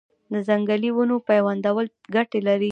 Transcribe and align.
د 0.33 0.35
ځنګلي 0.47 0.89
ونو 0.93 1.15
پیوندول 1.29 1.85
ګټه 2.15 2.39
لري؟ 2.47 2.69